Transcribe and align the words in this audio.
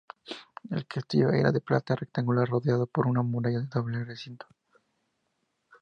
El 0.71 0.87
castillo 0.87 1.29
era 1.29 1.51
de 1.51 1.61
planta 1.61 1.95
rectangular, 1.95 2.47
rodeado 2.49 2.87
por 2.87 3.05
una 3.05 3.21
muralla 3.21 3.59
de 3.59 3.67
doble 3.67 4.03
recinto. 4.03 4.47